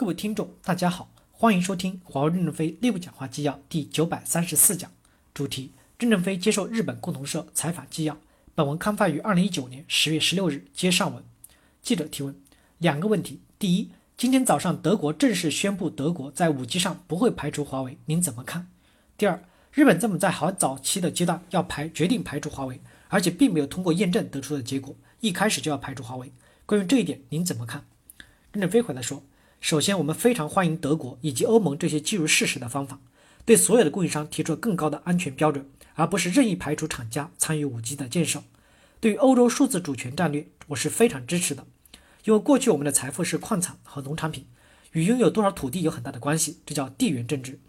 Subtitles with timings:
[0.00, 4.90] 各位听众，大家好，欢迎收听华为任正非内部讲话纪要第九百三十四讲，
[5.34, 8.16] 主题：任正非接受日本共同社采访纪要。
[8.54, 10.64] 本文刊发于二零一九年十月十六日。
[10.72, 11.22] 接上文，
[11.82, 12.34] 记者提问：
[12.78, 13.42] 两个问题。
[13.58, 18.68] 第一，今天早上德国正式宣布德国在五 G 上不会排除华为，您怎么看？
[19.18, 26.32] 第二，日本这么在好早期的阶段要排决定排除华为，而且并没有通过验证得出的结果，一开始就要排除华为，
[26.64, 27.84] 关于这一点您怎么看？
[28.52, 29.22] 任正非回答说。
[29.60, 32.98] 首先，我们非常欢迎德国以及欧盟这些基于事实的方法，
[33.44, 38.42] 对所有的供应商提出更高的安全标准，而不是任意排除厂家参与五 G 的建设。
[39.00, 41.66] 对于欧洲数字主权战略，我是非常支持的，
[42.24, 44.46] 因为过去我们的财富是矿产和农产品，
[44.92, 47.60] 与拥有多少土地有很大的关系，这叫地缘政治。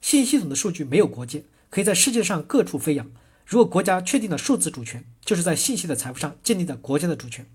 [0.00, 3.10] 信息系统的数据没有国界，可以在世界上各处飞扬。
[3.44, 7.46] 如果国家确定了数字主权，就是在信息的财富上建立了国家的主权。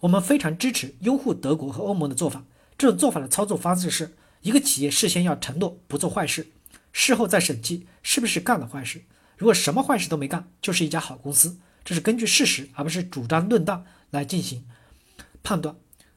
[0.00, 2.44] 我们非常支持拥护德国和欧盟的做法。
[2.78, 6.48] 这种做法的操作方式是一个企业事先要承诺不做坏事，
[6.92, 9.02] 事后再审计是不是干了坏事。
[9.38, 11.58] 如果什么坏事都没干，就是一家好公司。
[11.84, 14.64] 这是根据事实而不是主张论断来进行
[15.42, 15.76] 判断。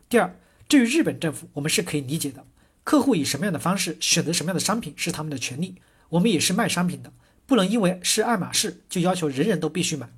[0.09, 0.35] 第二，
[0.67, 2.45] 至于日本政府，我们是可以理解的。
[2.83, 5.75] 客户以什么样的方式选择什么样的商品是他们的权利。
[6.09, 7.13] 我们也是卖商品的，
[7.45, 10.09] 不能因为是爱马仕就要求人人都必须买。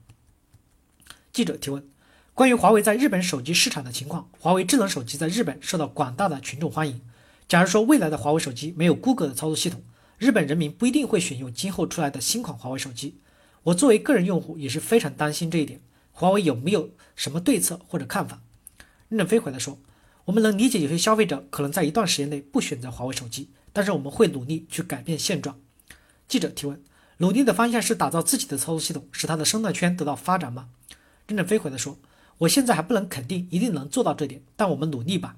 [1.33, 1.85] 记者提问。
[2.33, 7.01] 关于华为在日本手机市场的情况，华为智能手机在日本受到广大的群众欢迎。
[7.47, 9.83] 假如说未来的华为手机没有谷歌的操作系统，
[10.17, 13.19] 日本人民不一定会选用今后出来的新款华为手机。
[13.63, 15.81] 我作为个人用户也是非常担心这一点。
[16.13, 18.41] 华为有没有什么对策或者看法？
[19.09, 19.77] 任正非回答说
[20.25, 25.59] ：“我们能理解有些消费者可能在一段时间内不选择华为手机，但是我们会努力去改变现状。”
[26.29, 26.81] 记者提问
[27.19, 30.69] ：“努力的方向是打造自己的操作系统，使它的生态圈得到发展吗？”
[31.27, 31.99] 任正非回答说。
[32.41, 35.35] 我现在还不能肯定一定能做到这点，但我们努力吧。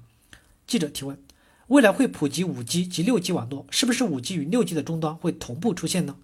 [0.66, 1.18] 记者提问：
[1.66, 6.16] 未来会普及五 G 及六 G 网络，是不是五 G 与六 G 的终端会同步出现呢？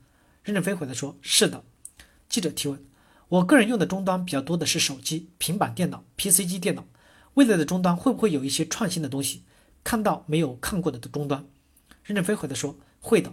[0.42, 1.62] 任正非回答说：是的。
[2.30, 2.82] 记者提问：
[3.28, 6.86] 我个人用的终端比较多的是手机、平板电脑、PC 机电脑，
[7.34, 9.42] 未来的终端会不会有一些创新的东西，
[9.84, 11.44] 看到没有看过的终端？
[12.04, 13.32] 任正非回答说：会的。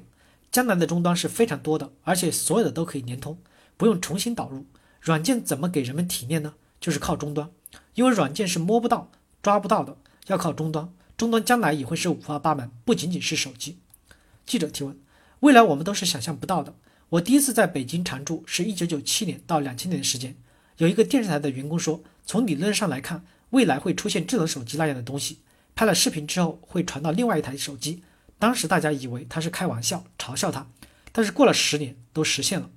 [0.52, 3.38] 将来的终端是非常多的，而且所有的都可以连通，
[3.78, 4.66] 不用重新导入
[5.00, 6.56] 软件，怎么给人们体验呢？
[6.80, 7.50] 就是靠终端，
[7.96, 9.12] 因为软件是摸不到、
[9.42, 10.92] 抓不到的，要靠终端。
[11.16, 13.80] 终端将来也会是五花八门，不仅仅是手机。
[14.46, 15.00] 记者提问：
[15.40, 16.76] 未来我们都是想象不到的。
[17.10, 20.36] 我第一次在北京常住是一九九七年到两千年的时间，
[20.78, 25.40] 有一个电视台的员工说，从理论上来看，未来会出现智能手机那样的东西，
[25.74, 28.04] 拍了视频之后会传到另外一台手机。
[28.38, 30.68] 当时大家以为他是开玩笑，嘲笑他，
[31.12, 32.70] 但是过了十年都实现了。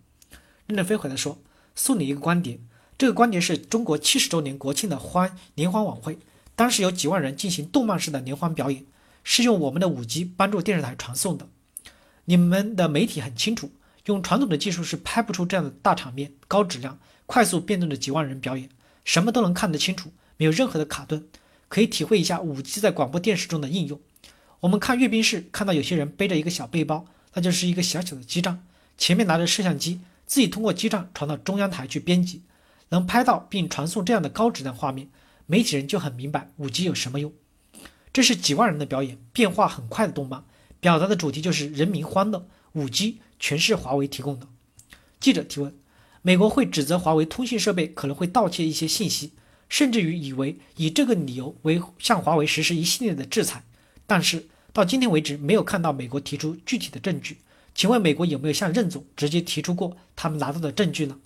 [0.66, 1.42] 任正非回来说：
[1.74, 2.60] 送你一个观点。
[3.00, 6.18] 这个观点是中国七十周年国庆的欢联欢晚会，
[6.54, 8.84] 当时有几万人进行动漫式的联欢表演，
[9.24, 11.48] 是用我们的五 G 帮助电视台传送的。
[12.26, 13.72] 你们的媒体很清楚，
[14.04, 18.68] 用传统的技术是拍不出这样的大场面、高质量、快速变动的几万人表演，
[19.02, 21.26] 什么都能看得清楚，没有任何的卡顿，
[21.68, 23.98] 可以体会一下五 G 在广播电视中的应用。
[24.60, 28.62] 我们看阅兵式，看到有些人背着一个小背包，那就是一个小小的基站，
[28.98, 32.42] 前面拿着摄像机，自己通过基站传到中央台去编辑。
[32.90, 35.08] 能拍到并传送这样的高质量画面，
[35.46, 37.32] 媒体人就很明白五 G 有什么用。
[38.12, 40.44] 这是几万人的表演，变化很快的动漫，
[40.80, 42.46] 表达的主题就是人民欢乐。
[42.72, 44.46] 五 G 全是华为提供的。
[45.18, 45.74] 记者提问：
[46.22, 49.32] 美国会指责华为通信设备可能会盗窃一些信息，
[49.68, 53.64] 甚至于以为以这个理由为向华为实施一系列的制裁，
[54.06, 57.38] 但是到今天为止没有看到美国提出具体的证据。
[57.74, 61.16] 请问美国有没有向任总直接提出过他们拿到的证据呢？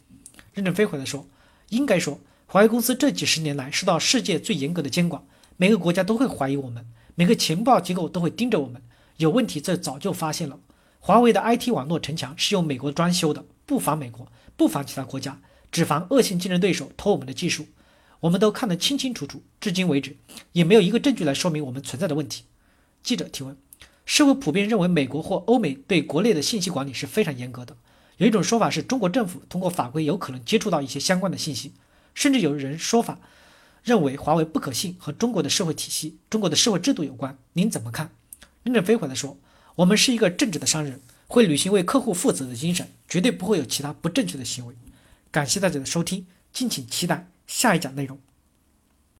[0.52, 1.26] 任正非回答说。
[1.74, 5.22] 应该说，华为公司这几十年来受到世界最严格的监管，
[5.56, 8.80] 每个国家都会怀疑我们，每个情报机构都会盯着我们，
[9.16, 10.60] 有问题这早就发现了。
[11.00, 14.26] 华为的 IT 网络城墙是用美国专修的，不防美国，
[14.56, 15.40] 不防其他国家，
[15.70, 17.66] 只防恶性竞争对手偷我们的技术，
[18.20, 19.42] 我们都看得清清楚楚。
[19.60, 20.16] 至今为止，
[20.52, 22.44] 也没有一个证据来说明我们存在的问题。
[23.02, 23.56] 记者提问：
[24.06, 27.76] 社会普遍认为美国或欧美对国内的信息管理是非常严格的。
[28.18, 31.72] 有一种说法是中国政府通过法规有可能接触到一些相关的信息，
[32.14, 33.18] 甚至有人说法
[33.82, 37.36] 认为华为不可信，和中国的社会体系、中国的社会制度有关。
[37.54, 38.10] 您怎么看？
[38.62, 39.36] 任正非回答说
[39.76, 44.74] ：“我们是一个正直的商人，会履行为客户负责的精神，绝对不会有其他不正确的行为。”
[45.30, 48.18] 感谢大家的收听，敬请期待下一讲内容。